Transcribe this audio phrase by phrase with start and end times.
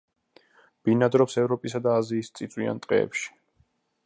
[0.89, 3.31] ბინადრობს ევროპისა და აზიის წიწვიან ტყეებში.